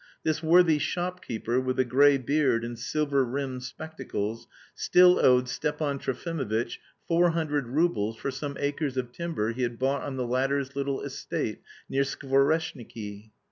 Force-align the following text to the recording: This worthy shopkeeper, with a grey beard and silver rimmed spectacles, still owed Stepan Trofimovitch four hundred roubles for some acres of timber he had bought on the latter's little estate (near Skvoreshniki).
This 0.23 0.41
worthy 0.41 0.79
shopkeeper, 0.79 1.59
with 1.59 1.77
a 1.77 1.85
grey 1.85 2.17
beard 2.17 2.65
and 2.65 2.79
silver 2.79 3.23
rimmed 3.23 3.61
spectacles, 3.61 4.47
still 4.73 5.19
owed 5.19 5.47
Stepan 5.47 5.99
Trofimovitch 5.99 6.79
four 7.07 7.29
hundred 7.29 7.67
roubles 7.67 8.17
for 8.17 8.31
some 8.31 8.57
acres 8.59 8.97
of 8.97 9.11
timber 9.11 9.51
he 9.53 9.61
had 9.61 9.77
bought 9.77 10.01
on 10.01 10.15
the 10.17 10.25
latter's 10.25 10.75
little 10.75 11.01
estate 11.01 11.61
(near 11.87 12.01
Skvoreshniki). 12.01 13.29